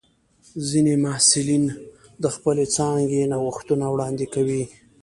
[0.69, 1.63] ځینې محصلین
[2.23, 4.63] د خپلې څانګې نوښتونه وړاندې کوي.